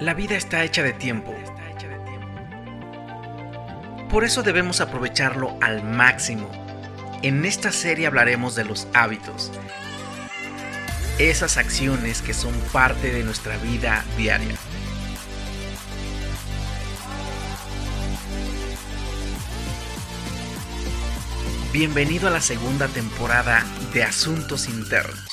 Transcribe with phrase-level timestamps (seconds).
[0.00, 1.34] La vida está hecha de tiempo.
[4.10, 6.50] Por eso debemos aprovecharlo al máximo.
[7.22, 9.50] En esta serie hablaremos de los hábitos.
[11.18, 14.54] Esas acciones que son parte de nuestra vida diaria.
[21.72, 25.25] Bienvenido a la segunda temporada de Asuntos Internos.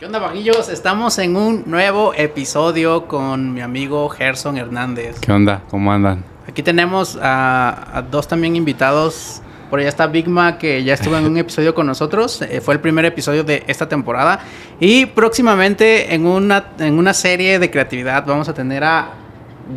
[0.00, 0.70] ¿Qué onda, vaguillos?
[0.70, 5.20] Estamos en un nuevo episodio con mi amigo Gerson Hernández.
[5.20, 5.60] ¿Qué onda?
[5.68, 6.24] ¿Cómo andan?
[6.48, 9.42] Aquí tenemos a, a dos también invitados.
[9.68, 12.40] Por allá está Bigma, que ya estuvo en un episodio con nosotros.
[12.40, 14.40] Eh, fue el primer episodio de esta temporada.
[14.80, 19.10] Y próximamente en una, en una serie de creatividad vamos a tener a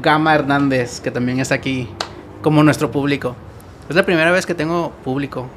[0.02, 1.90] Gama Hernández, que también está aquí
[2.42, 3.36] como nuestro público.
[3.90, 5.48] Es la primera vez que tengo público.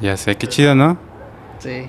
[0.00, 0.96] Ya sé, qué chido, ¿no?
[1.58, 1.88] Sí.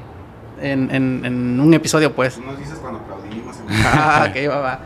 [0.61, 2.37] En, en- en un episodio, pues.
[2.39, 3.57] Nos dices cuando aplaudimos.
[3.85, 4.79] Ah, ok, va, va.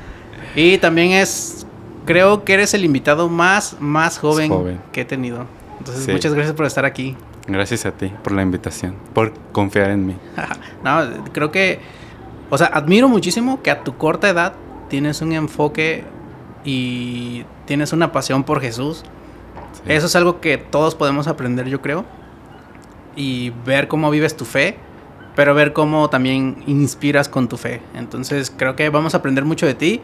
[0.56, 1.66] Y también es,
[2.06, 4.80] creo que eres el invitado más, más joven, joven.
[4.92, 5.46] que he tenido.
[5.80, 6.12] Entonces, Sí.
[6.12, 7.16] muchas gracias por estar aquí.
[7.48, 10.16] Gracias a ti por la invitación, por confiar en mí.
[10.84, 11.00] no,
[11.32, 11.80] creo que,
[12.50, 14.54] o sea, admiro muchísimo que a tu corta edad
[14.90, 16.04] tienes un enfoque
[16.66, 19.04] y tienes una pasión por Jesús.
[19.74, 19.82] Sí.
[19.94, 22.04] Eso es algo que todos podemos aprender, yo creo.
[23.16, 24.78] Y ver cómo vives tu fe,
[25.38, 27.80] pero ver cómo también inspiras con tu fe.
[27.94, 30.02] Entonces creo que vamos a aprender mucho de ti.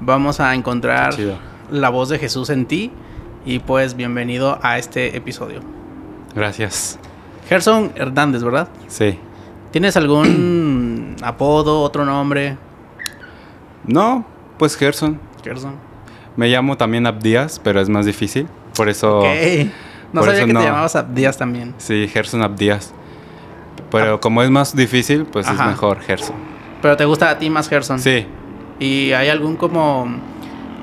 [0.00, 1.14] Vamos a encontrar
[1.70, 2.90] la voz de Jesús en ti.
[3.46, 5.60] Y pues bienvenido a este episodio.
[6.34, 6.98] Gracias.
[7.48, 8.66] Gerson Hernández, ¿verdad?
[8.88, 9.20] Sí.
[9.70, 12.56] ¿Tienes algún apodo, otro nombre?
[13.86, 14.26] No,
[14.58, 15.20] pues Gerson.
[15.44, 15.76] Gerson.
[16.34, 18.48] Me llamo también Abdías, pero es más difícil.
[18.76, 19.20] Por eso.
[19.20, 19.26] Ok.
[20.12, 20.60] No por sabía eso que no.
[20.60, 21.72] te llamabas Abdías también.
[21.78, 22.92] Sí, Gerson Abdías.
[24.00, 25.64] Pero como es más difícil, pues Ajá.
[25.64, 26.36] es mejor Gerson.
[26.80, 27.98] Pero te gusta a ti más Gerson.
[28.00, 28.26] Sí.
[28.80, 30.06] ¿Y hay algún como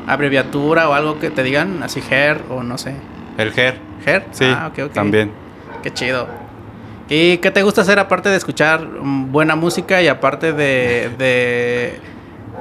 [0.07, 1.83] abreviatura o algo que te digan?
[1.83, 2.95] Así Ger o no sé.
[3.37, 3.79] El Ger.
[4.05, 4.25] ¿Ger?
[4.31, 4.45] Sí.
[4.45, 4.93] Ah, ok, ok.
[4.93, 5.31] También.
[5.83, 6.27] Qué chido.
[7.09, 11.99] ¿Y qué te gusta hacer aparte de escuchar buena música y aparte de, de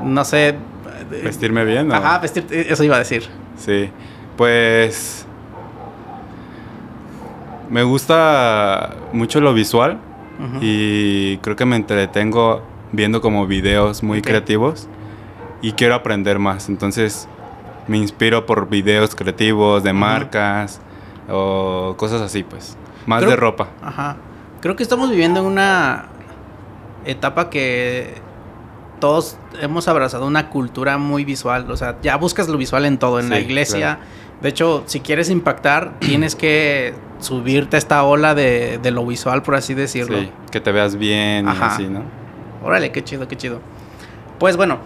[0.02, 0.56] no sé...
[1.10, 1.88] de- Vestirme bien.
[1.88, 1.94] ¿no?
[1.94, 3.28] Ajá, vestir, eso iba a decir.
[3.58, 3.90] Sí,
[4.36, 5.26] pues
[7.68, 9.98] me gusta mucho lo visual
[10.60, 12.62] Y creo que me entretengo
[12.92, 14.86] viendo como videos muy creativos
[15.62, 16.68] y quiero aprender más.
[16.68, 17.28] Entonces
[17.86, 20.80] me inspiro por videos creativos de marcas
[21.28, 22.76] o cosas así, pues.
[23.06, 23.68] Más Creo- de ropa.
[23.82, 24.16] Ajá.
[24.60, 26.06] Creo que estamos viviendo en una
[27.04, 28.14] etapa que
[29.00, 31.70] todos hemos abrazado una cultura muy visual.
[31.70, 33.78] O sea, ya buscas lo visual en todo, en la iglesia.
[33.98, 34.00] claro.
[34.42, 39.42] De hecho, si quieres impactar, tienes que subirte a esta ola de, de lo visual,
[39.42, 40.18] por así decirlo.
[40.18, 42.02] Sí, que te veas bien y así, ¿no?
[42.62, 43.60] Órale, qué chido, qué chido.
[44.38, 44.78] Pues bueno,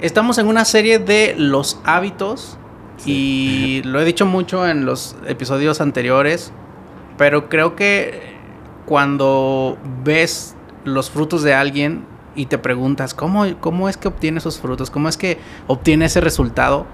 [0.00, 2.58] estamos en una serie de los hábitos
[3.06, 6.52] y lo he dicho mucho en los episodios anteriores,
[7.16, 8.36] pero creo que
[8.86, 10.54] cuando ves
[10.84, 12.04] los frutos de alguien
[12.34, 14.90] y te preguntas, ¿cómo, cómo es que obtiene esos frutos?
[14.90, 16.86] ¿Cómo es que obtiene ese resultado?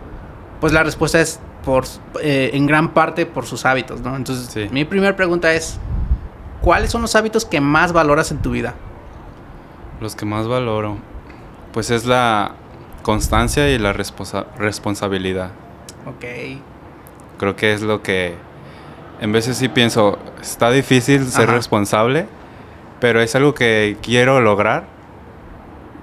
[0.61, 1.85] Pues la respuesta es por,
[2.23, 4.17] eh, en gran parte por sus hábitos, ¿no?
[4.17, 4.69] Entonces, Sí.
[4.71, 5.79] mi primera pregunta es,
[6.61, 8.75] ¿cuáles son los hábitos que más valoras en tu vida?
[10.01, 10.97] Los que más valoro,
[11.73, 12.53] pues es la
[13.03, 15.51] constancia y la responsa- responsabilidad.
[16.07, 16.25] Ok.
[17.39, 18.35] Creo que es lo que
[19.21, 21.55] en veces sí pienso, está difícil ser Ajá.
[21.57, 22.27] responsable,
[23.01, 24.85] pero es algo que quiero lograr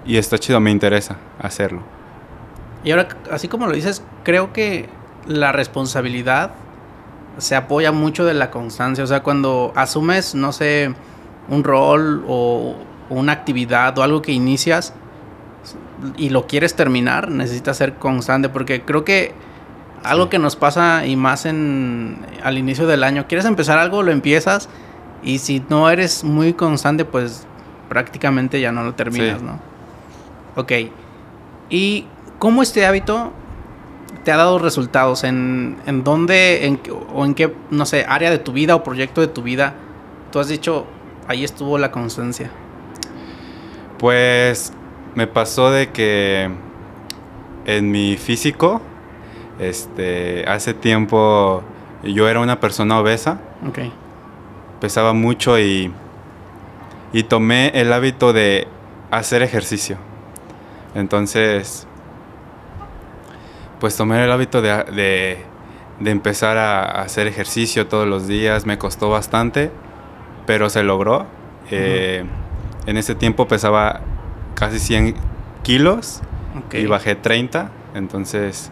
[0.05, 1.81] y está chido, me interesa hacerlo.
[2.83, 4.89] Y ahora, así como lo dices, creo que
[5.27, 6.51] la responsabilidad
[7.37, 9.03] se apoya mucho de la constancia.
[9.03, 10.93] O sea, cuando asumes, no sé,
[11.49, 12.75] un rol o
[13.09, 14.93] una actividad o algo que inicias
[16.17, 18.49] y lo quieres terminar, necesitas ser constante.
[18.49, 19.33] Porque creo que
[20.03, 20.29] algo Sí.
[20.31, 24.67] que nos pasa y más en al inicio del año, quieres empezar algo, lo empiezas
[25.23, 27.45] y si no eres muy constante, pues
[27.87, 29.45] prácticamente ya no lo terminas, Sí.
[29.45, 29.59] ¿no?
[30.55, 30.71] Ok.
[31.69, 32.05] ¿Y
[32.39, 33.31] cómo este hábito
[34.23, 35.23] te ha dado resultados?
[35.23, 36.79] ¿En, en dónde en,
[37.13, 39.73] o en qué, no sé, área de tu vida o proyecto de tu vida
[40.31, 40.85] tú has dicho,
[41.27, 42.49] ahí estuvo la constancia?
[43.97, 44.73] Pues
[45.15, 46.49] me pasó de que
[47.65, 48.81] en mi físico,
[49.59, 51.63] este, hace tiempo
[52.03, 53.79] yo era una persona obesa, Ok.
[54.79, 55.93] pesaba mucho y,
[57.13, 58.67] y tomé el hábito de
[59.11, 59.97] hacer ejercicio.
[60.95, 61.87] Entonces,
[63.81, 65.43] pues tomé el hábito de, de-
[65.99, 68.65] de empezar a, a hacer ejercicio todos los días.
[68.65, 69.71] Me costó bastante,
[70.47, 71.25] pero se logró.
[71.69, 72.23] Eh,
[72.87, 74.01] En ese tiempo pesaba
[74.55, 75.15] casi 100
[75.63, 76.21] kilos
[76.79, 77.69] y bajé 30.
[77.93, 78.71] Entonces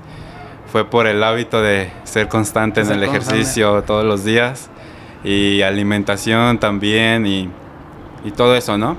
[0.71, 4.69] fue por el hábito de ser constante en el ejercicio todos los días
[5.23, 7.49] y alimentación también y,
[8.23, 8.97] y todo eso, ¿no?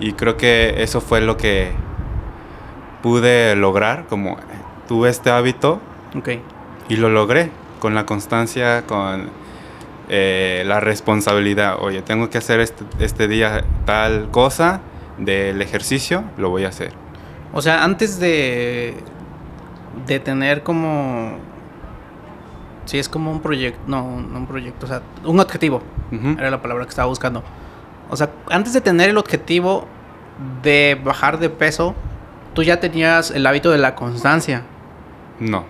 [0.00, 1.72] Y creo que eso fue lo que
[3.02, 4.38] pude lograr, como
[4.88, 5.80] tuve este hábito
[6.16, 6.30] Ok.
[6.88, 9.28] y lo logré con la constancia, con
[10.08, 11.76] eh, la responsabilidad.
[11.80, 14.80] Oye, tengo que hacer este, este día tal cosa
[15.18, 16.92] del ejercicio, lo voy a hacer.
[17.52, 18.94] O sea, antes de,
[20.06, 21.36] de tener como...
[22.86, 25.82] Sí, es como un proyecto, no, no un proyecto, o sea, un objetivo,
[26.38, 27.44] era la palabra que estaba buscando.
[28.08, 29.86] O sea, antes de tener el objetivo
[30.62, 31.94] de bajar de peso,
[32.54, 34.62] tú ya tenías el hábito de la constancia,
[35.40, 35.64] No,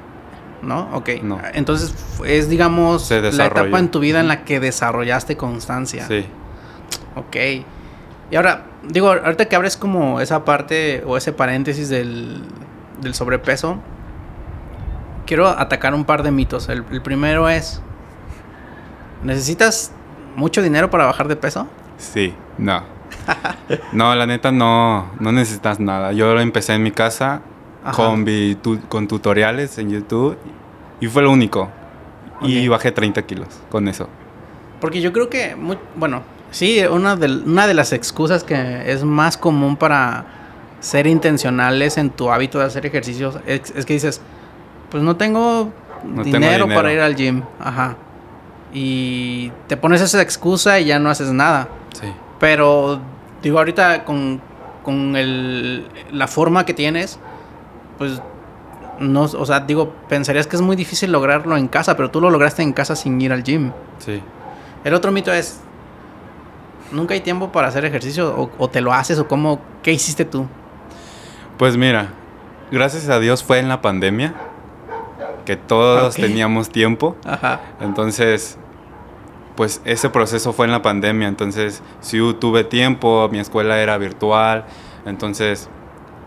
[0.62, 0.88] ¿no?
[0.94, 1.11] Ok.
[1.23, 1.41] No.
[1.53, 1.94] Entonces
[2.25, 6.06] es, digamos, la etapa en tu vida en la que desarrollaste constancia.
[6.06, 6.26] sí.
[7.17, 7.37] Ok.
[8.31, 12.43] Y ahora, digo, ahorita que abres como esa parte o ese paréntesis del,
[13.00, 13.79] del sobrepeso,
[15.26, 16.69] quiero atacar un par de mitos.
[16.69, 17.81] El, el primero es,
[19.23, 19.93] ¿necesitas
[20.37, 21.69] mucho dinero para bajar de peso?
[21.97, 22.82] Sí, no.
[23.93, 26.12] No, la neta no, no necesitas nada.
[26.12, 27.43] Yo lo empecé en mi casa
[27.85, 27.93] Ajá.
[27.97, 28.25] con,
[28.63, 30.37] tu- con tutoriales en YouTube
[31.01, 31.71] y fue lo único.
[32.41, 34.09] Y bajé 30 kilos con eso.
[34.81, 36.23] Porque yo creo que, mu- bueno,
[36.53, 40.25] sí, una de, una de las excusas que es más común para
[40.81, 44.21] ser intencionales en tu hábito de hacer ejercicios es, es que dices,
[44.91, 45.73] pues no tengo,
[46.05, 47.43] No tengo dinero, para ir al gym.
[47.59, 47.97] Ajá.
[48.73, 51.69] Y te pones esa excusa y ya no haces nada.
[52.01, 52.07] Sí.
[52.39, 53.01] Pero,
[53.43, 54.41] digo, ahorita con,
[54.85, 57.19] con el, la forma que tienes,
[57.99, 58.23] pues,
[59.00, 62.31] no, o sea, digo, pensarías que es muy difícil lograrlo en casa, pero tú lo
[62.31, 63.73] lograste en casa sin ir al gym.
[63.99, 64.23] Sí.
[64.85, 65.61] El otro mito es,
[66.93, 70.25] nunca hay tiempo para hacer ejercicio, o, o te lo haces, o cómo, ¿qué hiciste
[70.25, 70.47] tú?
[71.59, 72.11] Pues mira,
[72.71, 74.35] gracias a Dios fue en la pandemia
[75.49, 77.17] que todos teníamos tiempo.
[77.25, 77.61] Ajá.
[77.81, 78.59] Entonces,
[79.56, 81.27] pues ese proceso fue en la pandemia.
[81.27, 84.67] Entonces, sí tuve tiempo, mi escuela era virtual.
[85.06, 85.71] Entonces,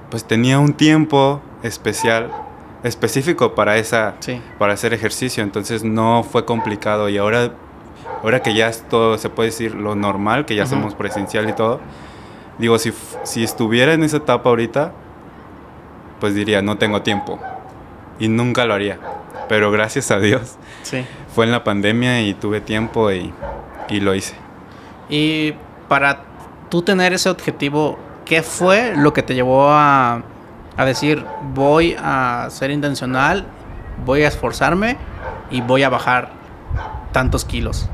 [0.10, 2.30] pues tenía un tiempo especial,
[2.84, 4.42] específico para esa, Sí.
[4.58, 5.44] para hacer ejercicio.
[5.44, 7.10] Entonces no fue complicado.
[7.10, 7.52] Y ahora,
[8.24, 11.54] ahora que ya es todo, se puede decir lo normal, que ya hacemos presencial y
[11.54, 11.80] todo.
[12.58, 12.94] Digo, si,
[13.24, 14.92] si estuviera en esa etapa ahorita,
[16.20, 17.40] pues diría, no tengo tiempo.
[18.20, 19.00] Y nunca lo haría.
[19.50, 21.04] Pero gracias a Dios Sí.
[21.34, 23.34] fue en la pandemia y tuve tiempo y,
[23.90, 24.36] y lo hice.
[25.10, 25.54] Y
[25.88, 26.22] para
[26.70, 30.22] tú tener ese objetivo, ¿qué fue lo que te llevó a,
[30.82, 33.46] a decir, voy a ser intencional,
[34.06, 34.98] voy a esforzarme
[35.50, 36.30] y voy a bajar
[37.12, 37.90] tantos kilos?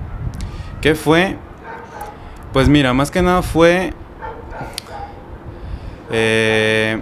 [0.81, 1.37] ¿Qué fue?
[2.53, 3.93] Pues mira, más que nada fue...
[6.11, 7.01] eh,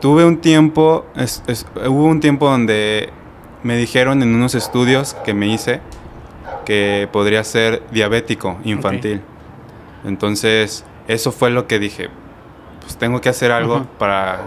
[0.00, 3.10] tuve un tiempo, es- es- hubo un tiempo donde
[3.62, 5.80] me dijeron en unos estudios que me hice
[6.64, 9.22] que podría ser diabético infantil.
[10.04, 12.08] Entonces, eso fue lo que dije,
[12.86, 14.40] pues tengo que hacer algo para,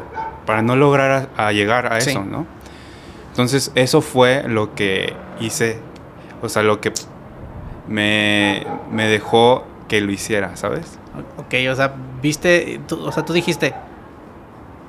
[0.46, 2.12] para no lograr a, a llegar a Sí.
[2.12, 2.46] eso, ¿no?
[3.32, 5.80] Entonces, eso fue lo que hice,
[6.42, 6.92] o sea, lo que
[7.88, 10.98] me, me dejó que lo hiciera, ¿sabes?
[11.38, 13.74] Ok, o sea, viste, tú- o sea, tú dijiste,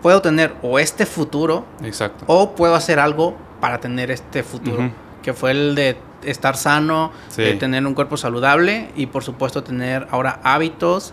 [0.02, 2.24] puedo tener o este futuro Exacto.
[2.26, 4.90] o puedo hacer algo para tener este futuro,
[5.22, 7.42] que fue el de estar sano, Sí.
[7.42, 11.12] de tener un cuerpo saludable y por supuesto tener ahora hábitos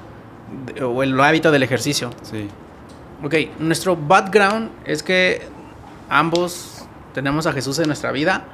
[0.83, 2.11] o el hábito del ejercicio.
[2.23, 2.47] Sí.
[3.23, 5.41] Ok, nuestro background es que
[6.09, 8.45] ambos tenemos a Jesús en nuestra vida,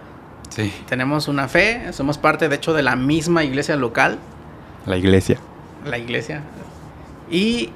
[0.49, 0.71] Sí.
[0.87, 4.17] tenemos una fe, somos parte de hecho de la misma iglesia local,
[4.85, 5.39] La iglesia.
[5.85, 6.41] la iglesia.
[7.29, 7.71] Y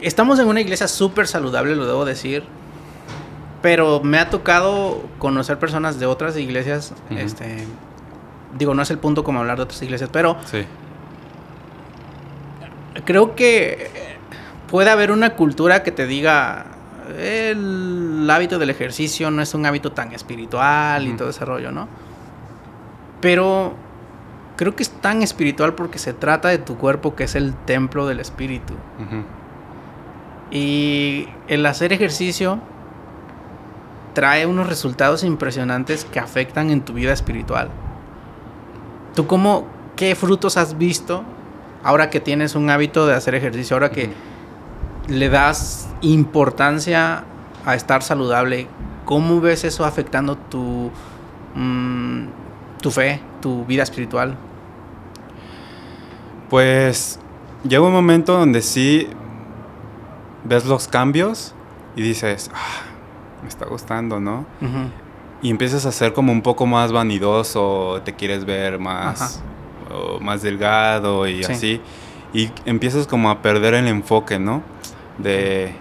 [0.00, 2.44] estamos en una iglesia súper saludable, lo debo decir.
[3.62, 6.92] Pero me ha tocado conocer personas de otras iglesias.
[7.10, 7.64] Este.
[8.58, 10.64] Digo, no es el punto como hablar de otras iglesias, pero Sí.
[13.04, 13.90] Creo que
[14.68, 16.66] puede haber una cultura que te diga.
[17.18, 21.86] El hábito del ejercicio no es un hábito tan espiritual y todo ese rollo, ¿no?
[23.20, 23.74] Pero
[24.56, 28.06] creo que es tan espiritual porque se trata de tu cuerpo que es el templo
[28.06, 28.74] del espíritu.
[30.50, 32.58] Y el hacer ejercicio
[34.14, 37.68] trae unos resultados impresionantes que afectan en tu vida espiritual.
[39.14, 41.24] ¿Tú cómo, qué frutos has visto
[41.84, 44.10] ahora que tienes un hábito de hacer ejercicio, ahora que
[45.06, 47.24] le das importancia
[47.64, 48.66] a estar saludable?
[49.04, 50.90] ¿Cómo ves eso afectando tu,
[51.54, 52.24] mm,
[52.80, 54.36] tu fe, tu vida espiritual?
[56.48, 57.20] Pues
[57.68, 59.08] llegó un momento donde sí
[60.44, 61.54] ves los cambios
[61.96, 62.82] y dices, ah,
[63.42, 64.46] me está gustando, ¿no?
[65.42, 69.53] Y empiezas a ser como un poco más vanidoso, te quieres ver más, Ajá.
[69.92, 71.52] O más delgado y Sí.
[71.52, 71.80] así.
[72.32, 74.62] Y empiezas como a perder el enfoque, ¿no?
[75.18, 75.72] De,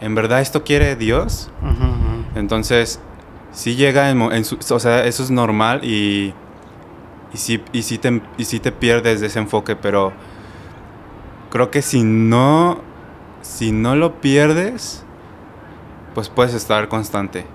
[0.00, 1.50] ¿en verdad esto quiere Dios?
[2.34, 3.00] Entonces,
[3.52, 6.34] sí llega en, su- o sea, eso es normal y,
[7.32, 10.12] y, sí, y, sí te, y sí te pierdes de ese enfoque, pero
[11.50, 12.80] creo que si no,
[13.42, 15.04] si no lo pierdes,
[16.14, 17.46] pues puedes estar constante.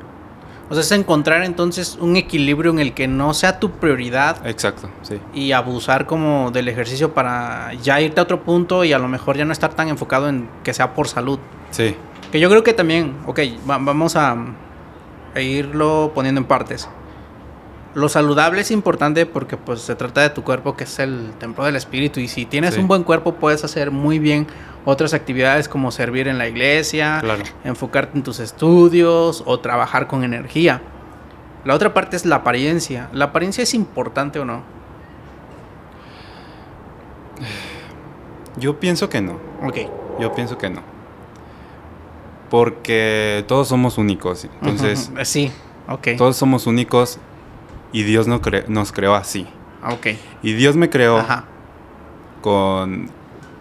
[0.70, 4.90] O sea, es encontrar entonces un equilibrio en el que no sea tu prioridad Exacto,
[5.04, 5.20] sí.
[5.34, 9.38] y abusar como del ejercicio para ya irte a otro punto y a lo mejor
[9.38, 11.38] ya no estar tan enfocado en que sea por salud.
[11.70, 11.96] Sí,
[12.32, 14.36] Que yo creo que también, ok, va- vamos a,
[15.36, 16.90] a irlo poniendo en partes.
[17.96, 21.64] Lo saludable es importante porque pues se trata de tu cuerpo que es el templo
[21.64, 22.82] del espíritu y si tienes Sí.
[22.82, 24.48] un buen cuerpo puedes hacer muy bien
[24.84, 27.44] otras actividades como servir en la iglesia, claro.
[27.64, 30.82] enfocarte en tus estudios o trabajar con energía.
[31.64, 33.10] La otra parte es la apariencia.
[33.14, 34.62] ¿La apariencia es importante o no?
[38.58, 39.40] Yo pienso que no.
[39.64, 39.78] Ok.
[40.20, 40.82] Yo pienso que no.
[42.50, 44.46] Porque todos somos únicos.
[44.62, 45.52] Entonces, Sí,
[45.90, 46.10] ok.
[46.18, 47.20] todos somos únicos
[47.96, 49.48] y Dios no cre- nos creó así.
[49.88, 50.08] Ok.
[50.44, 51.46] Y Dios me creó Ajá.
[52.42, 53.10] con...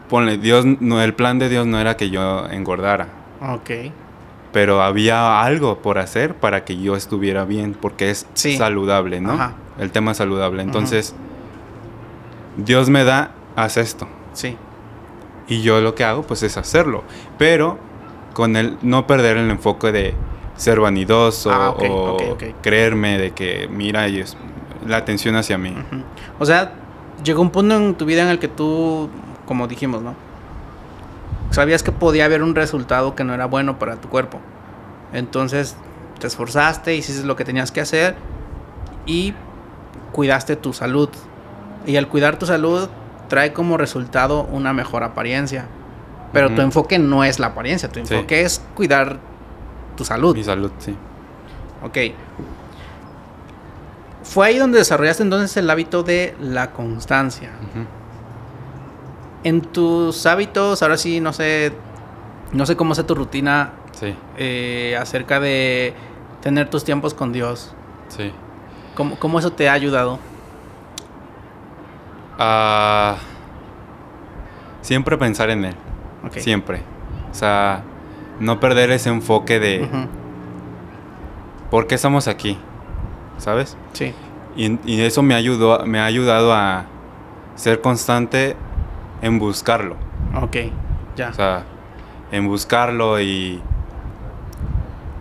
[0.09, 3.09] Ponle, Dios, no, el plan de Dios no era que yo engordara.
[3.41, 3.71] Ok.
[4.53, 8.57] Pero había algo por hacer para que yo estuviera bien, porque es Sí.
[8.57, 9.33] saludable, ¿no?
[9.33, 9.55] Ajá.
[9.79, 10.62] El tema es saludable.
[10.62, 11.14] Entonces,
[12.57, 14.07] Dios me da, haz esto.
[14.33, 14.57] Sí.
[15.49, 17.03] Y yo lo que hago, pues, es hacerlo.
[17.38, 17.79] Pero
[18.35, 20.14] con el no perder el enfoque de
[20.57, 24.37] ser vanidoso Ah, o creerme de que, mira, ellos,
[24.87, 25.75] la atención hacia mí.
[26.39, 26.73] O sea,
[27.25, 29.09] llegó un punto en tu vida en el que tú,
[29.47, 30.15] como dijimos, ¿no?
[31.51, 34.41] Sabías que podía haber un resultado que no era bueno para tu cuerpo.
[35.13, 35.77] Entonces
[36.19, 38.17] te esforzaste, hiciste lo que tenías que hacer
[39.07, 39.35] y
[40.13, 41.09] cuidaste tu salud.
[41.87, 42.89] Y al cuidar tu salud
[43.29, 45.67] trae como resultado una mejor apariencia.
[46.33, 48.13] Pero tu enfoque no es la apariencia, tu Sí.
[48.15, 49.19] enfoque es cuidar
[49.97, 50.35] tu salud.
[50.37, 50.95] Mi salud, sí.
[51.83, 51.99] Ok.
[54.23, 57.51] Fue ahí donde desarrollaste entonces el hábito de la constancia.
[59.45, 61.73] En tus hábitos, ahora sí, no sé,
[62.53, 65.95] no sé cómo sea tu rutina Sí, eh, acerca de
[66.41, 67.75] tener tus tiempos con Dios.
[68.09, 68.33] sí.
[68.97, 70.21] ¿Cómo, cómo eso te ha ayudado?
[72.39, 73.17] Ah,
[74.83, 75.75] siempre pensar en Él.
[76.25, 76.39] Ok.
[76.39, 76.81] Siempre.
[77.31, 77.83] O sea,
[78.41, 79.88] no perder ese enfoque de
[81.71, 82.59] por qué estamos aquí.
[83.38, 83.76] ¿Sabes?
[83.93, 84.14] Sí.
[84.57, 86.87] Y, y eso me ayudó, me ha ayudado a
[87.57, 88.57] ser constante
[89.23, 89.97] en buscarlo.
[90.41, 90.57] Ok.
[91.17, 91.31] Ya.
[91.31, 91.64] O sea,
[92.31, 93.61] en buscarlo y.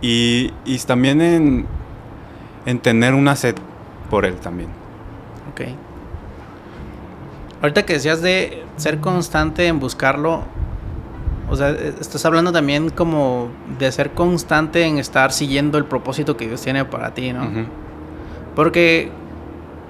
[0.00, 1.66] Y, y también en,
[2.66, 3.56] en tener una sed
[4.10, 4.68] por él también.
[5.50, 5.62] Ok.
[7.62, 10.42] Ahorita que decías de ser constante en buscarlo,
[11.48, 16.36] o sea, eh, estás hablando también como de ser constante en estar siguiendo el propósito
[16.36, 17.48] que Dios tiene para ti, ¿no?
[18.54, 19.10] Porque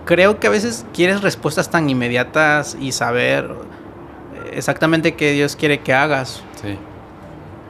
[0.05, 3.51] creo que a veces quieres respuestas tan inmediatas y saber
[4.53, 6.43] exactamente qué Dios quiere que hagas.
[6.61, 6.79] Sí.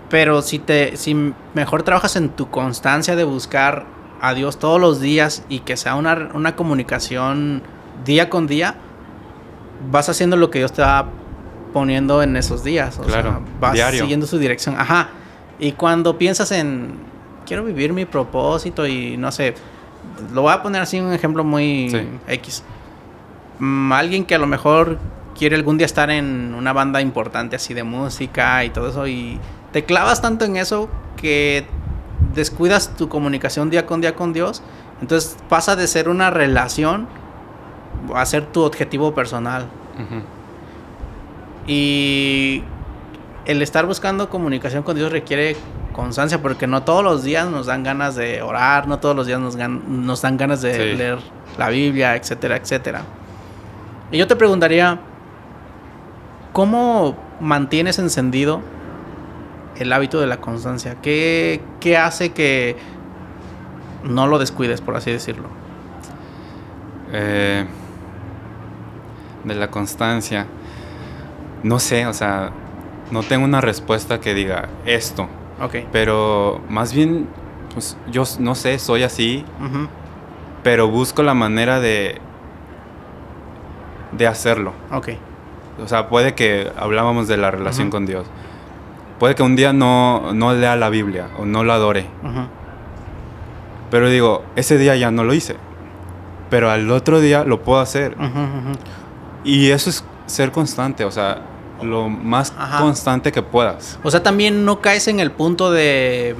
[0.08, 3.86] Pero si te si mejor trabajas en tu constancia de buscar
[4.20, 7.62] a Dios todos los días y que sea una, una comunicación
[8.04, 8.76] día con día,
[9.90, 11.08] vas haciendo lo que Dios te va
[11.74, 12.98] poniendo en esos días.
[12.98, 14.00] O Claro, sea, vas diario.
[14.00, 14.76] siguiendo su dirección.
[14.78, 15.08] Ajá.
[15.58, 16.92] Y cuando piensas en
[17.44, 19.54] quiero vivir mi propósito y no sé,
[20.32, 22.08] lo voy a poner así un ejemplo muy Sí.
[22.28, 22.62] X.
[23.58, 24.98] Mm, alguien que a lo mejor
[25.38, 29.38] quiere algún día estar en una banda importante así de música y todo eso y
[29.72, 31.66] te clavas tanto en eso que
[32.34, 34.62] descuidas tu comunicación día con día con Dios,
[35.00, 37.06] entonces pasa de ser una relación
[38.14, 39.66] a ser tu objetivo personal.
[39.94, 40.22] Ujú.
[41.66, 42.62] Y
[43.46, 45.56] el estar buscando comunicación con Dios requiere
[45.92, 49.38] constancia porque no todos los días nos dan ganas de orar, no todos los días
[49.40, 50.96] nos, gan- nos dan ganas de Sí.
[50.96, 51.18] leer
[51.56, 53.02] la Biblia, etcétera, etcétera.
[54.10, 54.98] Y yo te preguntaría,
[56.52, 58.60] ¿cómo mantienes encendido
[59.76, 60.96] el hábito de la constancia?
[61.00, 62.76] ¿Qué, qué hace que
[64.04, 65.48] no lo descuides, por así decirlo?
[67.12, 67.64] Eh,
[69.44, 70.46] de la constancia.
[71.64, 72.52] No sé, o sea,
[73.10, 75.28] no tengo una respuesta que diga esto.
[75.60, 75.76] Ok.
[75.90, 77.26] Pero más bien,
[77.72, 79.44] pues yo no sé, soy así,
[80.62, 82.20] pero busco la manera de
[84.12, 84.72] de hacerlo.
[84.92, 85.08] Ok.
[85.82, 88.26] O sea, puede que hablábamos de la relación con Dios.
[89.18, 92.06] puede que un día no, no lea la Biblia o no la adore.
[93.90, 95.56] Pero digo, ese día ya no lo hice.
[96.50, 98.16] Pero al otro día lo puedo hacer.
[99.44, 101.42] Y eso es ser constante, o sea,
[101.84, 102.78] lo más Ajá.
[102.80, 103.98] constante que puedas.
[104.02, 106.34] O sea, también no caes en el punto de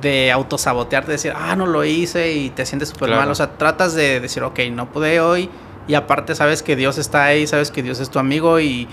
[0.00, 3.22] de autosabotearte, decir, ah, no lo hice y te sientes súper Claro.
[3.22, 3.30] mal.
[3.30, 5.50] O sea, tratas de decir, ok, no pude hoy
[5.86, 8.88] y aparte sabes que Dios está ahí, sabes que Dios es tu amigo y,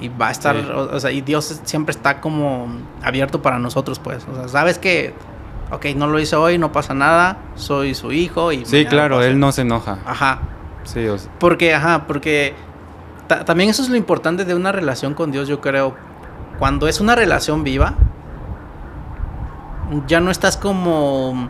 [0.00, 0.66] y va a estar, Sí.
[0.74, 2.68] o, o sea, y Dios siempre está como
[3.02, 4.24] abierto para nosotros, pues.
[4.32, 5.12] O sea, sabes que,
[5.70, 8.64] ok, no lo hice hoy, no pasa nada, soy su hijo y...
[8.64, 9.28] Sí, claro, pasa".
[9.28, 9.98] él no se enoja.
[10.06, 10.40] Ajá,
[10.84, 12.54] Sí, o sea, porque, ajá, porque
[13.38, 15.94] ta- también eso es lo importante de una relación con Dios, yo creo.
[16.58, 17.94] Cuando es una relación viva,
[20.06, 21.48] ya no estás como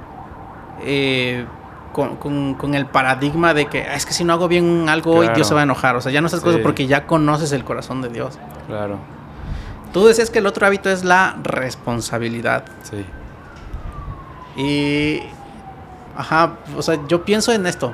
[0.85, 1.45] eh,
[1.93, 5.13] con, con- con el paradigma de que "Ah, es que si no hago bien algo
[5.15, 5.29] hoy.
[5.35, 5.95] Dios se va a enojar.
[5.97, 6.59] O sea, ya no estás Sí.
[6.63, 8.39] porque ya conoces el corazón de Dios.
[8.67, 8.99] claro.
[9.93, 12.65] Tú decías que el otro hábito es la responsabilidad.
[12.83, 13.05] Sí.
[14.57, 15.23] Y.
[16.17, 17.93] Ajá, o sea, yo pienso en esto.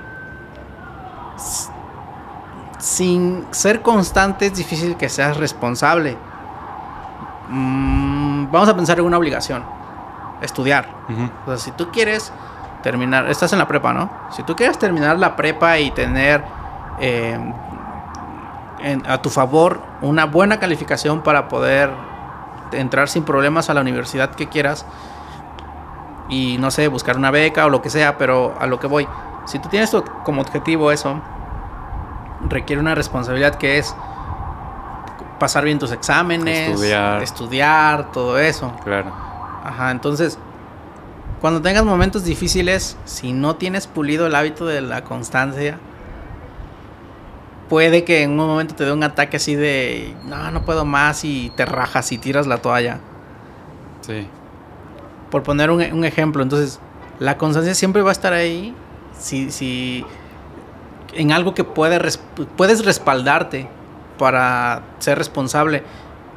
[2.79, 6.17] Sin ser constante es difícil que seas responsable.
[7.49, 9.65] Mm, vamos a pensar en una obligación:
[10.41, 10.89] estudiar.
[11.47, 12.33] O sea, si tú quieres
[12.83, 14.09] terminar, estás en la prepa, ¿no?
[14.31, 16.45] Si tú quieres terminar la prepa y tener
[17.01, 17.39] eh,
[18.81, 21.91] en- a tu favor una buena calificación para poder
[22.73, 24.85] entrar sin problemas a la universidad que quieras
[26.29, 29.09] y no sé, buscar una beca o lo que sea, pero a lo que voy,
[29.47, 31.21] si tú tienes como objetivo eso,
[32.49, 33.95] requiere una responsabilidad que es
[35.39, 37.23] pasar bien tus exámenes, Estudiar.
[37.23, 38.75] estudiar todo eso.
[38.85, 39.13] Claro.
[39.65, 40.39] Ajá, entonces,
[41.41, 45.79] cuando tengas momentos difíciles, si no tienes pulido el hábito de la constancia,
[47.69, 51.25] puede que en un momento te dé un ataque así de, no, no puedo más
[51.25, 52.99] y te rajas y tiras la toalla.
[54.01, 54.27] Sí.
[55.31, 56.81] Por poner un, un ejemplo, entonces,
[57.19, 58.75] la constancia siempre va a estar ahí
[59.19, 60.05] si, si
[61.15, 61.99] en algo que puede
[62.57, 63.69] puedes respaldarte
[64.19, 65.83] para ser responsable.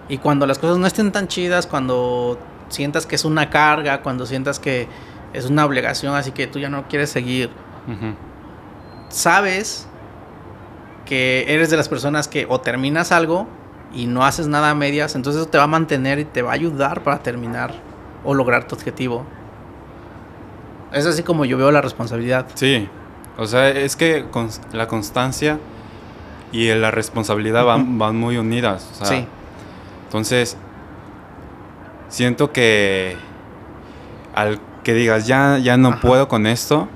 [0.07, 2.37] Y cuando las cosas no estén tan chidas, cuando
[2.69, 4.87] sientas que es una carga, cuando sientas que
[5.33, 7.49] es una obligación, así que tú ya no quieres seguir,
[9.09, 9.87] sabes
[11.05, 13.47] que eres de las personas que o terminas algo
[13.93, 16.51] y no haces nada a medias, entonces eso te va a mantener y te va
[16.51, 17.73] a ayudar para terminar
[18.23, 19.25] o lograr tu objetivo.
[20.93, 22.47] Es así como yo veo la responsabilidad.
[22.55, 22.89] Sí.
[23.37, 24.25] O sea, es que
[24.73, 25.59] la constancia
[26.51, 28.89] y la responsabilidad van, van muy unidas.
[28.91, 29.25] o sea, sí,
[30.05, 30.57] Entonces,
[32.09, 33.15] siento que
[34.35, 35.99] al que digas ya, ya no Ajá.
[36.01, 36.87] puedo con esto,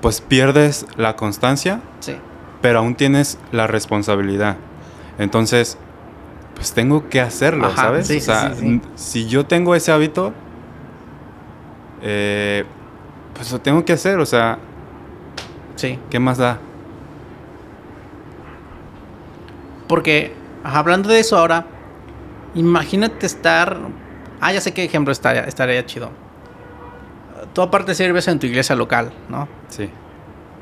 [0.00, 2.16] pues pierdes la constancia, sí,
[2.62, 4.56] pero aún tienes la responsabilidad.
[5.18, 5.76] Entonces,
[6.54, 8.06] pues tengo que hacerlo, Ajá, ¿sabes?
[8.06, 10.32] sí, o sea, sí, si yo tengo ese hábito,
[12.02, 12.64] eh,
[13.34, 14.58] pues lo tengo que hacer, o sea,
[15.80, 15.98] sí.
[16.10, 16.58] ¿qué más da?
[19.88, 21.66] Porque, hablando de eso ahora,
[22.54, 23.76] imagínate estar...
[24.40, 26.10] Ah, ya sé qué ejemplo estaría, estaría chido.
[27.52, 29.48] Tú aparte sirves en tu iglesia local, ¿no?
[29.68, 29.90] Sí,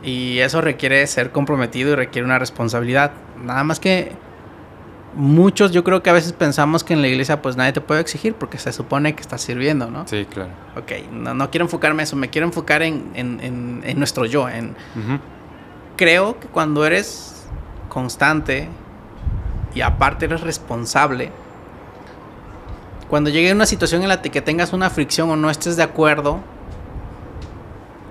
[0.02, 3.12] Y eso requiere ser comprometido y requiere una responsabilidad.
[3.42, 4.12] Nada más que
[5.18, 8.00] muchos yo creo que a veces pensamos que en la iglesia pues nadie te puede
[8.00, 10.07] exigir porque se supone que estás sirviendo, ¿no?
[10.09, 10.50] sí, claro.
[10.76, 14.24] Ok, no, no quiero enfocarme en eso, me quiero enfocar en, en- en- en nuestro
[14.24, 14.48] yo.
[14.48, 14.74] En,
[15.96, 17.46] creo que cuando eres
[17.88, 18.68] constante
[19.74, 21.31] y aparte eres responsable,
[23.09, 26.40] cuando llegue una situación en la que tengas una fricción o no estés de acuerdo,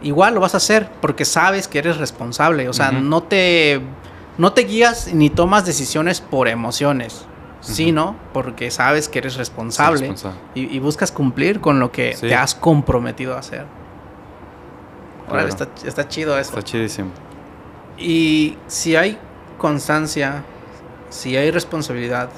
[0.01, 2.67] igual lo vas a hacer porque sabes que eres responsable.
[2.69, 3.79] O sea, no te
[4.37, 7.25] no te guías ni tomas decisiones por emociones,
[7.61, 10.13] sino porque sabes que eres responsable.
[10.55, 12.27] Y, y buscas cumplir con lo que Sí.
[12.27, 13.65] te has comprometido a hacer.
[15.29, 15.47] Claro.
[15.47, 16.51] está, está chido eso.
[16.51, 17.09] Está chidísimo.
[17.97, 19.17] Y si hay
[19.57, 20.43] constancia,
[21.09, 22.29] si hay responsabilidad,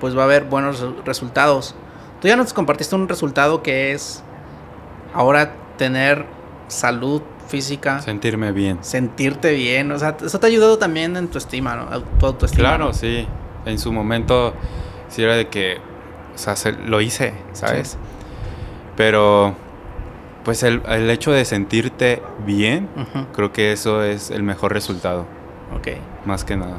[0.00, 1.74] pues va a haber buenos resu- resultados.
[2.20, 4.22] Tú ya nos compartiste un resultado que es
[5.14, 6.26] ahora tener
[6.68, 8.78] salud física, Sentirme bien.
[8.82, 9.90] sentirte bien.
[9.92, 12.02] O sea, eso te ha ayudado también en tu estima, ¿no?
[12.02, 12.68] Tu autoestima.
[12.68, 12.92] Claro, ¿no?
[12.92, 13.26] sí.
[13.66, 14.54] En su momento
[15.08, 15.78] sí era de que,
[16.34, 17.90] o sea, se- lo hice, ¿sabes?
[17.90, 17.96] Sí.
[18.96, 19.54] Pero,
[20.44, 22.88] pues el, el hecho de sentirte bien,
[23.34, 25.26] creo que eso es el mejor resultado,
[25.76, 25.88] Ok.
[26.26, 26.76] más que nada.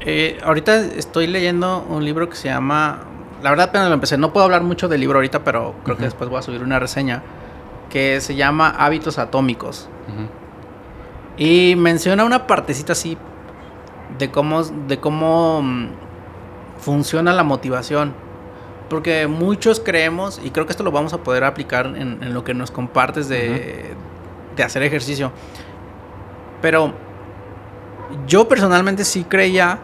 [0.00, 3.00] Eh, ahorita estoy leyendo un libro que se llama.
[3.42, 4.16] La verdad, apenas lo empecé.
[4.18, 6.78] No puedo hablar mucho del libro ahorita, pero creo que después voy a subir una
[6.78, 7.22] reseña.
[7.90, 9.88] Que se llama Hábitos Atómicos.
[11.36, 13.18] Y menciona una partecita así
[14.18, 15.88] de cómo, de cómo mm,
[16.78, 18.14] funciona la motivación.
[18.88, 22.42] Porque muchos creemos, y creo que esto lo vamos a poder aplicar en, en lo
[22.42, 23.94] que nos compartes de,
[24.56, 25.32] de hacer ejercicio.
[26.60, 26.92] Pero
[28.26, 29.78] yo personalmente sí creía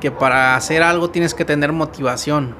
[0.00, 2.54] que para hacer algo tienes que tener motivación.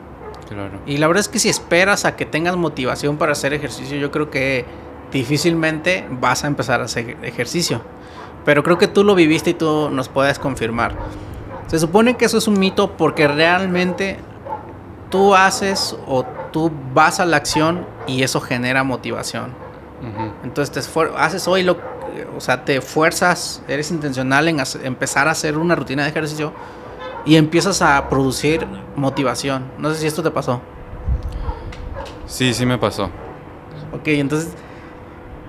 [0.50, 0.80] Claro.
[0.84, 4.10] Y la verdad es que si esperas a que tengas motivación para hacer ejercicio, yo
[4.10, 4.64] creo que
[5.12, 7.80] difícilmente vas a empezar a hacer ejercicio.
[8.44, 10.96] Pero creo que tú lo viviste y tú nos puedes confirmar.
[11.68, 14.18] Se supone que eso es un mito porque realmente
[15.08, 19.52] tú haces o tú vas a la acción y eso genera motivación.
[20.00, 20.32] Ujú.
[20.42, 21.78] Entonces te haces hoy lo,
[22.36, 26.52] o sea, te fuerzas, eres intencional en empezar a hacer una rutina de ejercicio
[27.24, 29.64] y empiezas a producir motivación.
[29.78, 30.61] No sé si esto te pasó.
[32.26, 33.11] Sí, sí me pasó.
[33.92, 34.52] Ok, entonces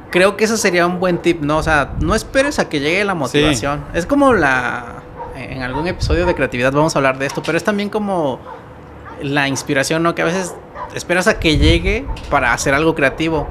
[0.09, 1.57] creo que eso sería un buen tip, ¿no?
[1.57, 3.83] O sea, no esperes a que llegue la motivación.
[3.93, 5.03] Es como la...
[5.35, 8.39] En algún episodio de creatividad vamos a hablar de esto, pero es también como
[9.21, 10.13] la inspiración, ¿no?
[10.13, 10.55] Que a veces
[10.93, 13.47] esperas a que llegue para hacer algo creativo.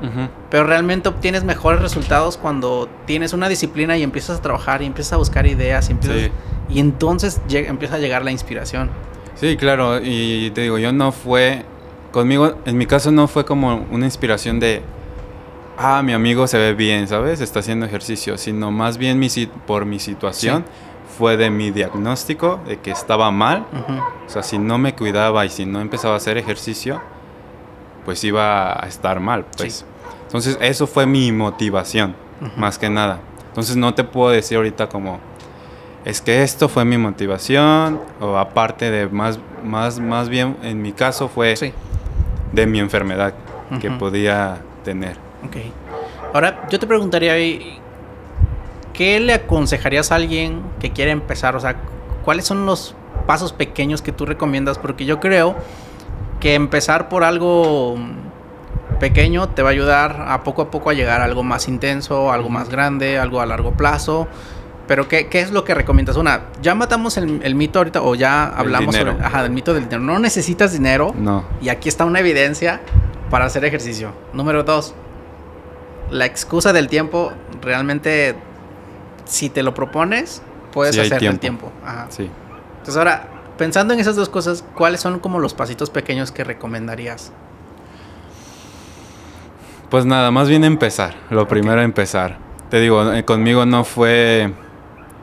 [0.51, 5.15] Pero realmente obtienes mejores resultados cuando tienes una disciplina y empiezas a trabajar y empiezas
[5.15, 6.23] a buscar ideas y empiezas...
[6.23, 6.33] Sí.
[6.73, 8.91] Y entonces llega- empieza a llegar la inspiración.
[9.35, 11.65] Sí, claro, y te digo, yo no fue,
[12.13, 14.83] conmigo, en mi caso no fue como una inspiración de,
[15.79, 17.41] ah, mi amigo se ve bien, ¿sabes?
[17.41, 19.29] Está haciendo ejercicio, sino más bien mi,
[19.67, 20.65] por mi situación
[21.19, 23.99] fue de mi diagnóstico, de que estaba mal, Ujú.
[24.27, 27.01] o sea, si no me cuidaba y si no empezaba a hacer ejercicio,
[28.05, 29.75] pues iba a estar mal, pues.
[29.77, 29.85] Sí.
[30.25, 32.61] Entonces, eso fue mi motivación, Ujú.
[32.61, 33.21] más que nada.
[33.49, 35.19] Entonces, no te puedo decir ahorita como,
[36.05, 40.93] es que esto fue mi motivación, o aparte de más, más, más bien, en mi
[40.93, 41.73] caso fue Sí.
[42.53, 43.35] de mi enfermedad
[43.81, 45.17] que podía tener.
[45.47, 45.57] Ok.
[46.35, 47.35] Ahora, yo te preguntaría,
[48.93, 51.55] ¿qué le aconsejarías a alguien que quiere empezar?
[51.57, 51.77] O sea,
[52.25, 52.95] ¿cuáles son los
[53.27, 54.79] pasos pequeños que tú recomiendas?
[54.79, 55.55] Porque yo creo
[56.41, 57.97] que empezar por algo
[58.99, 62.33] pequeño te va a ayudar a poco a poco a llegar a algo más intenso,
[62.33, 64.27] algo más grande, algo a largo plazo.
[64.91, 66.17] Pero ¿qué, qué es lo que recomiendas?
[66.17, 69.85] Una, ya matamos el, el mito ahorita o ya hablamos sobre, ajá, del mito del
[69.85, 70.03] dinero.
[70.03, 71.15] No necesitas dinero.
[71.17, 71.45] No.
[71.63, 72.81] Y aquí está una evidencia
[73.31, 74.13] para hacer ejercicio.
[74.33, 74.97] Número dos,
[76.11, 78.35] la excusa del tiempo, realmente,
[79.27, 81.39] si te lo propones, puedes Sí hacer el tiempo.
[81.39, 81.73] tiempo.
[81.87, 82.07] Ajá.
[82.09, 82.29] Sí.
[82.79, 87.31] Entonces ahora, pensando en esas dos cosas, ¿cuáles son como los pasitos pequeños que recomendarías?
[89.89, 91.15] Pues nada, más bien empezar.
[91.31, 92.39] Lo primero empezar.
[92.71, 94.53] Te digo, eh, conmigo no fue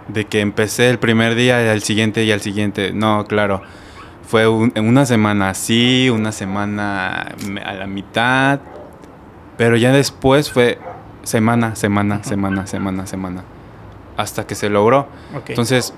[0.07, 2.91] de que empecé el primer día y al siguiente y al siguiente.
[2.93, 3.61] No, claro.
[4.27, 7.33] Fue un- una semana así, una semana
[7.65, 8.59] a la mitad.
[9.57, 10.77] Pero ya después fue
[11.23, 13.43] semana, semana, semana, semana, semana.
[14.17, 15.07] Hasta que se logró.
[15.47, 15.93] Entonces,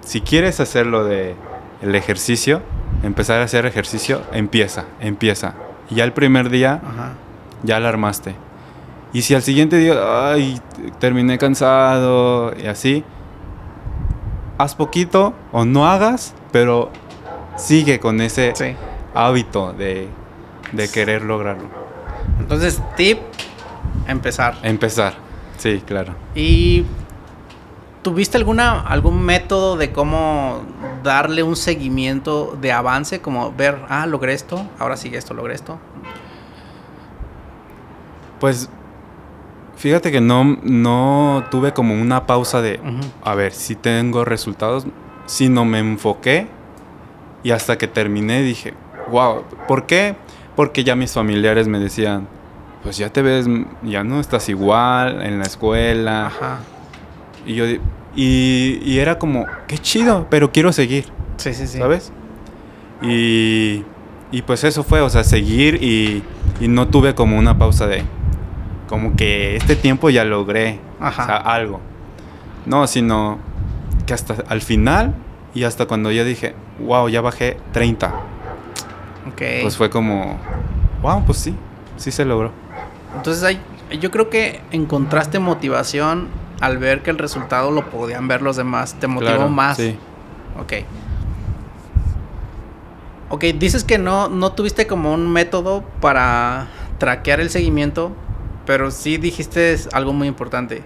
[0.00, 1.34] si quieres hacerlo de
[1.82, 2.62] el ejercicio,
[3.02, 5.54] empezar a hacer ejercicio, empieza, empieza.
[5.90, 7.12] Y ya el primer día Ajá.
[7.62, 8.34] ya la armaste.
[9.12, 9.94] Y si al siguiente día,
[10.32, 10.60] ay,
[10.98, 13.04] terminé cansado y así,
[14.58, 16.90] haz poquito o no hagas, pero
[17.56, 18.74] sigue con ese Sí.
[19.14, 20.08] hábito de,
[20.72, 21.68] de querer lograrlo.
[22.40, 23.18] Entonces, tip,
[24.06, 24.56] empezar.
[24.62, 25.14] Empezar,
[25.58, 26.14] sí, claro.
[26.34, 26.84] ¿Y
[28.02, 30.60] tuviste alguna algún método de cómo
[31.02, 33.20] darle un seguimiento de avance?
[33.20, 35.78] Como ver, ah, logré esto, ahora sigue esto, logré esto.
[38.40, 38.68] Pues
[39.76, 42.80] fíjate que no, no tuve como una pausa de,
[43.22, 44.86] a ver, si tengo resultados,
[45.26, 46.46] sino me enfoqué
[47.42, 48.74] y hasta que terminé dije,
[49.10, 50.16] wow, ¿por qué?
[50.56, 52.26] Porque ya mis familiares me decían,
[52.82, 53.46] pues ya te ves,
[53.82, 56.26] ya no estás igual en la escuela.
[56.26, 56.58] Ajá.
[57.44, 57.64] Y yo,
[58.14, 61.04] y, y era como, qué chido, pero quiero seguir,
[61.36, 61.78] Sí, sí, sí.
[61.78, 62.12] ¿sabes?
[63.02, 63.84] Y,
[64.32, 66.22] y pues eso fue, o sea, seguir y,
[66.60, 68.04] y no tuve como una pausa de,
[68.88, 71.22] como que este tiempo ya logré, Ajá.
[71.22, 71.80] o sea, algo.
[72.66, 73.38] No, sino
[74.06, 75.14] que hasta al final
[75.54, 78.08] y hasta cuando ya dije, wow, ya bajé 30,
[79.28, 79.42] Ok.
[79.62, 80.38] pues fue como,
[81.02, 81.54] wow, pues sí,
[81.96, 82.52] sí se logró.
[83.16, 83.60] Entonces hay,
[84.00, 86.28] yo creo que encontraste motivación
[86.60, 88.94] al ver que el resultado lo podían ver los demás.
[88.94, 89.76] Te motivó Claro, más.
[89.76, 89.96] Sí.
[90.60, 90.72] Ok.
[93.28, 96.68] Ok, dices que no, no tuviste como un método para
[96.98, 98.12] traquear el seguimiento,
[98.66, 100.82] pero sí dijiste algo muy importante.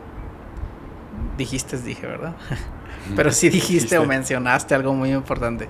[1.37, 2.35] Dijiste, dije, ¿verdad?
[3.17, 5.69] pero sí dijiste o mencionaste algo muy importante,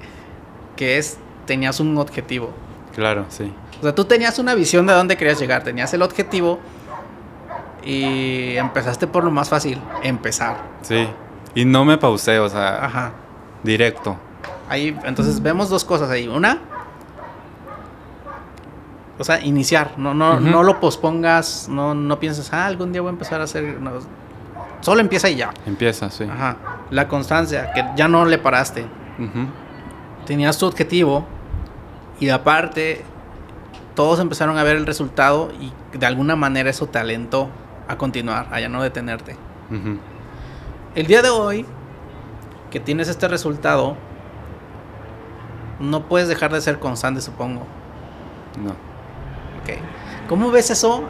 [0.77, 2.53] que es, tenías un objetivo.
[2.94, 3.53] Claro, sí.
[3.79, 6.59] O sea, tú tenías una visión de dónde querías llegar, tenías el objetivo
[7.85, 10.57] y empezaste por lo más fácil, empezar.
[10.83, 11.09] Sí.
[11.55, 13.12] Y no me pausé, o sea, Ajá.
[13.62, 14.16] directo.
[14.68, 16.29] Ahí, entonces vemos dos cosas ahí.
[16.29, 16.61] Una,
[19.21, 19.99] o sea, iniciar.
[19.99, 21.69] No, no, no lo pospongas.
[21.69, 23.79] No, no pienses, ah, algún día voy a empezar a hacer.
[23.79, 23.93] no.
[24.81, 25.51] Solo empieza y ya.
[25.67, 26.25] Empieza, sí.
[26.25, 26.57] Ajá.
[26.91, 28.87] La constancia, que ya no le paraste.
[29.19, 29.47] Ujú.
[30.25, 31.27] Tenías tu objetivo
[32.19, 33.05] y aparte
[33.95, 37.51] todos empezaron a ver el resultado y de alguna manera eso te alentó
[37.89, 39.37] a continuar, a ya no detenerte.
[39.71, 39.99] Ujú.
[40.95, 41.67] El día de hoy
[42.71, 43.99] que tienes este resultado,
[45.79, 47.67] no puedes dejar de ser constante, supongo.
[48.65, 48.89] No.
[50.29, 51.05] ¿Cómo ves eso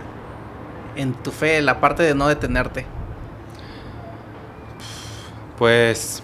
[0.96, 2.86] en tu fe, la parte de no detenerte?
[5.58, 6.22] Pues.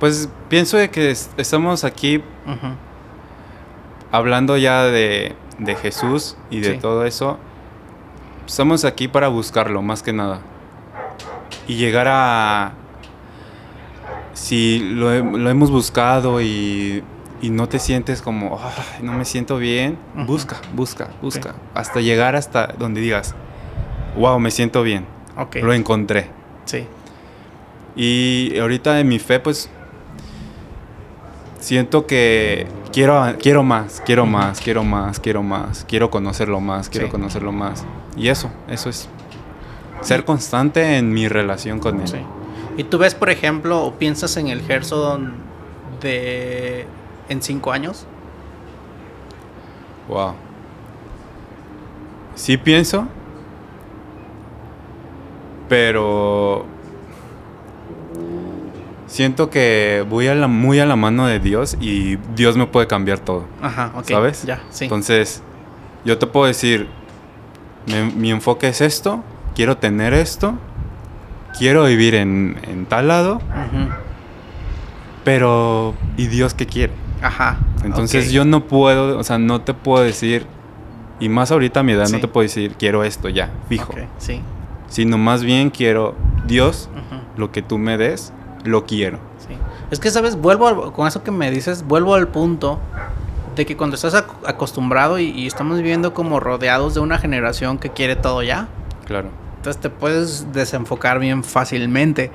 [0.00, 2.22] Pues pienso de que es- estamos aquí
[4.12, 6.78] hablando ya de, de Jesús y de Sí.
[6.78, 7.38] todo eso.
[8.46, 10.40] Estamos aquí para buscarlo, más que nada.
[11.66, 12.72] Y llegar a.
[14.32, 17.02] Si lo, lo hemos buscado y,
[17.40, 21.54] y no te sientes como, "Ay, no me siento bien, busca, busca, busca.
[21.74, 23.34] Hasta llegar hasta donde digas,
[24.16, 25.56] wow, me siento bien, Ok.
[25.62, 26.30] lo encontré.
[26.64, 26.86] Sí.
[27.96, 29.70] Y ahorita en mi fe, pues
[31.60, 37.06] siento que quiero, quiero más, quiero más, quiero más, quiero más, quiero conocerlo más, quiero
[37.06, 37.10] Sí.
[37.12, 37.84] conocerlo más.
[38.16, 39.08] Y eso, eso es
[40.00, 42.08] ser constante en mi relación con él.
[42.08, 42.18] Sí.
[42.76, 45.32] Y tú ves, por ejemplo, o piensas en el Gerson
[46.00, 46.86] de
[47.28, 48.06] en cinco años.
[50.08, 50.34] Wow.
[52.34, 53.06] Sí pienso,
[55.68, 56.64] pero
[59.06, 62.86] siento que voy a la, muy a la mano de Dios y Dios me puede
[62.86, 63.44] cambiar todo.
[63.60, 64.04] Ajá, ok.
[64.04, 64.44] ¿Sabes?
[64.44, 64.84] Ya, sí.
[64.84, 65.42] Entonces,
[66.04, 66.88] yo te puedo decir,
[67.86, 69.22] mi, mi enfoque es esto,
[69.54, 70.54] quiero tener esto,
[71.58, 73.88] quiero vivir en, en tal lado, Ujú.
[75.28, 76.92] Pero ¿y Dios qué quiere?
[77.20, 77.58] Ajá.
[77.84, 80.46] Entonces yo no puedo, o sea, no te puedo decir,
[81.20, 82.14] y más ahorita a mi edad, Sí.
[82.14, 84.40] no te puedo decir, quiero esto ya, fijo, sí.
[84.88, 86.14] sino más bien quiero,
[86.46, 86.88] Dios,
[87.36, 88.32] lo que tú me des,
[88.64, 89.18] lo quiero.
[89.46, 89.54] Sí.
[89.90, 90.36] Es que, ¿sabes?
[90.36, 92.78] Vuelvo al- con eso que me dices, vuelvo al punto
[93.54, 97.76] de que cuando estás ac- acostumbrado y, y estamos viviendo como rodeados de una generación
[97.76, 98.68] que quiere todo ya,
[99.04, 99.28] Claro.
[99.58, 102.30] entonces te puedes desenfocar bien fácilmente.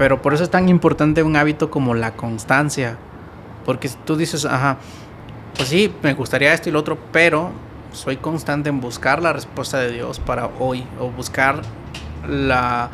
[0.00, 2.96] Pero por eso es tan importante un hábito como la constancia.
[3.66, 4.78] Porque si tú dices, ajá,
[5.54, 7.50] pues sí, me gustaría esto y lo otro, pero
[7.92, 11.60] soy constante en buscar la respuesta de Dios para hoy, o buscar
[12.26, 12.88] la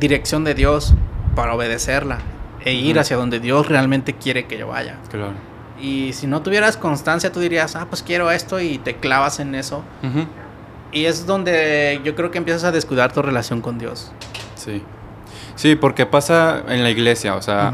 [0.00, 0.94] dirección de Dios
[1.34, 2.16] para obedecerla,
[2.64, 4.96] e ir hacia donde Dios realmente quiere que yo vaya.
[5.10, 5.34] Claro.
[5.78, 9.54] Y si no tuvieras constancia, tú dirías, ah, pues quiero esto y te clavas en
[9.54, 9.82] eso.
[10.92, 14.12] Y es donde yo creo que empiezas a descuidar tu relación con Dios.
[14.54, 14.82] Sí.
[15.58, 17.72] Sí, porque pasa en la iglesia, o sea,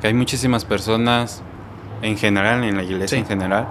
[0.00, 1.42] que hay muchísimas personas
[2.02, 3.22] en general, en la iglesia Sí.
[3.22, 3.66] en general,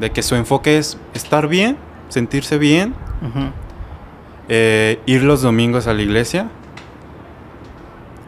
[0.00, 1.76] de que su enfoque es estar bien,
[2.08, 2.92] sentirse bien,
[4.48, 6.48] eh, ir los domingos a la iglesia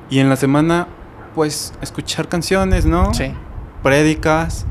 [0.08, 0.86] y en la semana,
[1.34, 3.12] pues, escuchar canciones, ¿no?
[3.14, 3.32] Sí.
[3.82, 4.66] Prédicas,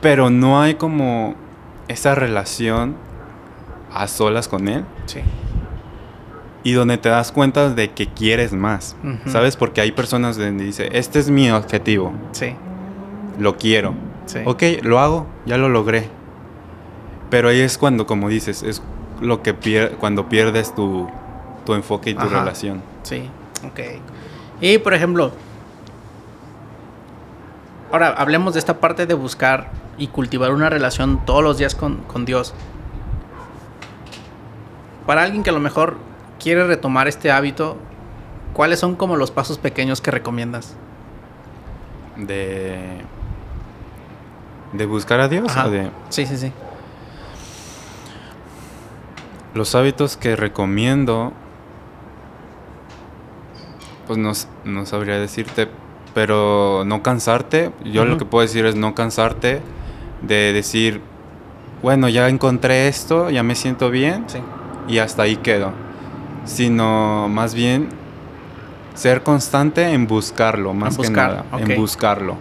[0.00, 1.34] pero no hay como
[1.88, 2.96] esa relación
[3.92, 5.20] a solas con él Sí.
[6.62, 8.96] Y donde te das cuenta de que quieres más.
[9.26, 9.56] ¿sabes?
[9.56, 12.54] Porque hay personas donde dice, este es mi objetivo, Sí.
[13.38, 13.94] lo quiero.
[14.26, 14.40] Sí.
[14.44, 16.08] Ok, lo hago, ya lo logré.
[17.30, 18.82] Pero ahí es cuando, como dices, es
[19.20, 21.08] lo que pier cuando pierdes tu,
[21.64, 22.40] tu enfoque y tu Ajá.
[22.40, 22.82] relación.
[23.02, 23.28] Sí.
[23.66, 23.80] Ok.
[24.60, 25.32] Y por ejemplo,
[27.92, 31.96] ahora hablemos de esta parte de buscar y cultivar una relación todos los días con,
[32.02, 32.54] con Dios.
[35.06, 35.96] Para alguien que a lo mejor
[36.40, 37.76] quiere retomar este hábito,
[38.54, 40.74] ¿cuáles son como los pasos pequeños que recomiendas?
[42.16, 42.78] De,
[44.72, 46.52] de buscar a Dios o de Sí, sí, sí.
[49.54, 51.32] los hábitos que recomiendo.
[54.06, 54.32] Pues no,
[54.64, 55.68] no sabría decirte,
[56.14, 57.70] pero no cansarte.
[57.84, 59.60] Yo lo que puedo decir es no cansarte
[60.22, 61.00] de decir,
[61.82, 64.24] bueno, ya encontré esto, ya me siento bien.
[64.28, 64.38] Sí.
[64.88, 65.72] y hasta ahí quedo.
[66.50, 67.88] Sino más bien
[68.94, 71.62] ser constante en buscarlo, más En que buscar, nada.
[71.62, 72.32] En buscarlo.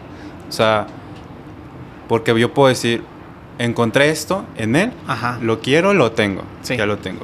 [0.47, 0.87] O sea,
[2.07, 3.03] porque yo puedo decir,
[3.59, 5.37] encontré esto en él, Ajá.
[5.41, 6.41] lo quiero, lo tengo.
[6.63, 6.75] Sí.
[6.75, 7.21] Ya lo tengo.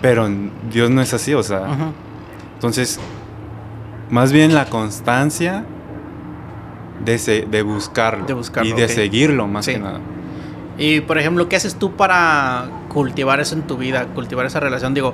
[0.00, 0.26] Pero
[0.72, 1.66] Dios no es así, o sea.
[2.54, 2.98] Entonces,
[4.10, 5.64] más bien la constancia
[7.04, 8.24] de, se- de buscarlo.
[8.26, 9.72] De buscarlo, Y de seguirlo, más Sí.
[9.74, 10.00] que nada.
[10.78, 14.06] Y por ejemplo, ¿qué haces tú para cultivar eso en tu vida?
[14.14, 14.92] Cultivar esa relación.
[14.94, 15.12] Digo,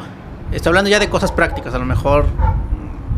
[0.51, 1.75] estoy hablando ya de cosas prácticas.
[1.75, 2.27] A lo mejor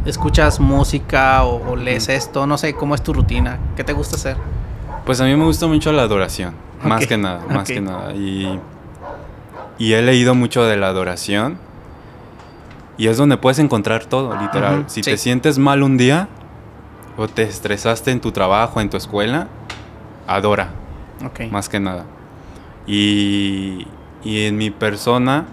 [0.05, 2.47] escuchas música o, o lees esto?
[2.47, 3.59] No sé, ¿cómo es tu rutina?
[3.77, 4.37] ¿Qué te gusta hacer?
[5.07, 8.13] Pues a mí me gusta mucho la adoración, más que nada, más que nada.
[8.15, 8.59] Y,
[9.79, 11.59] y he leído mucho de la adoración.
[12.97, 14.85] Y es donde puedes encontrar todo, literal.
[14.87, 15.11] Si sí.
[15.11, 16.29] te sientes mal un día
[17.17, 19.49] o te estresaste en tu trabajo, en tu escuela,
[20.27, 20.69] adora,
[21.25, 21.51] Ok.
[21.51, 22.05] más que nada.
[22.87, 23.87] Y,
[24.23, 25.47] y en mi persona,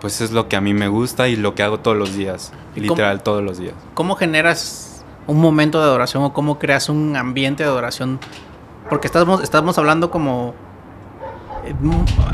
[0.00, 2.52] pues es lo que a mí me gusta y lo que hago todos los días,
[2.74, 3.74] ¿Y cómo- literal todos los días.
[3.94, 8.18] ¿Cómo generas un momento de adoración o cómo creas un ambiente de adoración?
[8.90, 10.54] Porque estamos, estamos hablando como...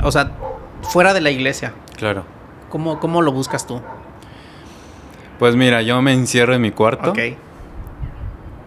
[0.03, 0.33] O sea,
[0.83, 1.75] fuera de la iglesia.
[1.97, 2.25] Claro.
[2.71, 3.81] ¿Cómo, cómo lo buscas tú?
[5.39, 7.19] Pues mira, yo me encierro en mi cuarto Ok,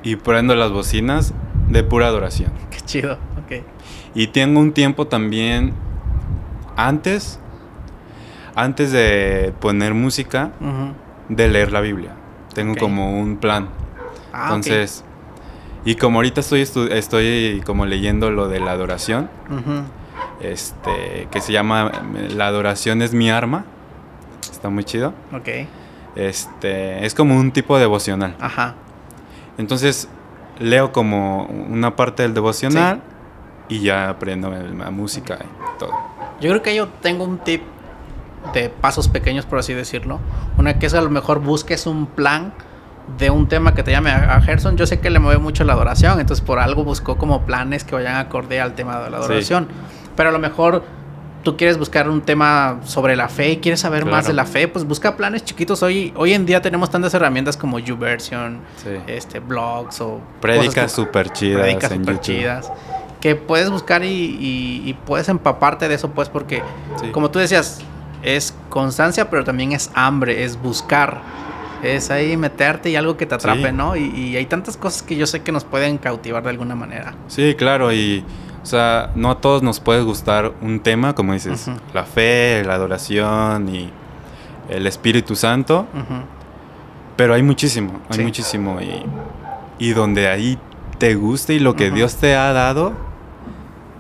[0.04, 1.34] y prendo las bocinas
[1.68, 2.52] de pura adoración.
[2.70, 3.14] qué chido.
[3.44, 3.64] Ok.
[4.14, 5.74] Y tengo un tiempo también
[6.76, 7.40] antes,
[8.56, 10.52] antes de poner música,
[11.30, 12.16] de leer la Biblia.
[12.54, 13.70] Tengo como un plan.
[14.34, 14.44] Ah.
[14.46, 15.06] Entonces,
[15.86, 19.30] y como ahorita estoy, estoy como leyendo lo de la adoración,
[20.42, 21.92] este, que se llama
[22.36, 23.66] La adoración es mi arma.
[24.52, 25.14] Está muy chido.
[25.34, 25.48] Ok.
[26.16, 28.36] Este, es como un tipo devocional.
[28.42, 28.76] Ajá.
[29.58, 30.10] Entonces,
[30.60, 33.02] leo como una parte del devocional
[33.72, 35.92] y ya aprendo la música y todo.
[36.42, 37.62] Yo creo que yo tengo un tip
[38.54, 40.20] de pasos pequeños, por así decirlo.
[40.58, 42.54] Una que es a lo mejor busques un plan
[43.18, 44.76] de un tema que te llame a Gerson.
[44.78, 47.96] Yo sé que le mueve mucho la adoración, entonces por algo buscó como planes que
[47.96, 49.24] vayan acorde al tema de la Sí.
[49.26, 49.68] adoración.
[50.16, 50.84] Pero a lo mejor
[51.44, 54.28] tú quieres buscar un tema sobre la fe y quieres saber más Claro.
[54.28, 55.82] de la fe, pues busca planes chiquitos.
[55.82, 58.90] Hoy, hoy en día tenemos tantas herramientas como YouVersion, Sí.
[59.08, 62.72] este, blogs o Prédicas súper chidas prédicas súper chidas
[63.22, 66.62] que puedes buscar y, y- y puedes empaparte de eso pues porque
[67.00, 67.12] Sí.
[67.12, 67.82] como tú decías
[68.24, 71.22] es constancia pero también es hambre es buscar
[71.84, 73.74] es ahí meterte y algo que te atrape Sí.
[73.76, 76.76] no y, y hay tantas cosas que yo sé que nos pueden cautivar de alguna
[76.76, 78.24] manera Sí, claro, y
[78.62, 82.76] o sea, no a todos nos puede gustar un tema, como dices, la fe, la
[82.76, 83.90] adoración y
[84.70, 85.88] el Espíritu Santo,
[87.16, 88.24] pero hay muchísimo, hay Sí.
[88.24, 89.04] muchísimo y,
[89.84, 90.60] y donde ahí
[91.00, 91.90] te guste y lo que.
[91.90, 92.94] Dios te ha dado,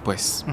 [0.03, 0.45] pues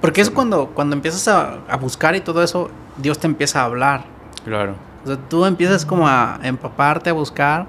[0.00, 3.64] porque es cuando cuando empiezas a, a buscar y todo eso Dios te empieza a
[3.66, 4.04] hablar
[4.44, 4.74] claro.
[5.04, 7.66] O sea, tú empiezas como a empaparte, a buscar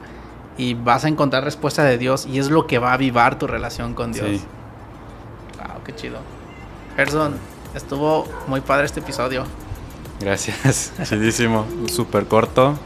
[0.57, 3.47] y vas a encontrar respuesta de Dios y es lo que va a avivar tu
[3.47, 4.27] relación con Dios.
[4.27, 4.41] Sí.
[5.57, 6.19] Wow, qué chido.
[6.97, 7.36] Gerson,
[7.73, 9.45] estuvo muy padre este episodio.
[10.19, 12.77] Gracias, chidísimo, súper corto,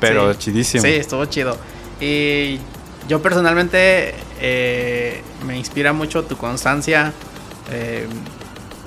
[0.00, 0.38] pero Sí.
[0.38, 0.82] chidísimo.
[0.82, 1.56] Sí, estuvo chido.
[2.00, 2.58] Y
[3.06, 7.12] yo personalmente eh, me inspira mucho tu constancia,
[7.70, 8.06] eh,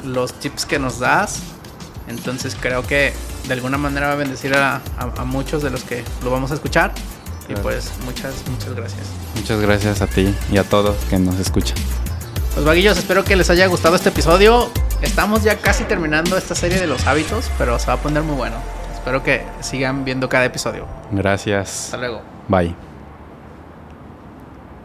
[0.05, 1.39] los tips que nos das.
[2.07, 3.13] Entonces creo que
[3.47, 6.51] de alguna manera va a bendecir a, a- a muchos de los que lo vamos
[6.51, 6.91] a escuchar.
[7.49, 9.01] Y pues muchas, muchas gracias.
[9.35, 11.77] Muchas gracias a ti y a todos que nos escuchan.
[12.53, 14.69] Pues vaguillos, espero que les haya gustado este episodio.
[15.01, 18.35] Estamos ya casi terminando esta serie de los hábitos, pero se va a poner muy
[18.35, 18.55] bueno.
[18.93, 20.85] Espero que sigan viendo cada episodio.
[21.11, 21.85] Gracias.
[21.85, 22.21] Hasta luego.
[22.47, 22.92] Bye.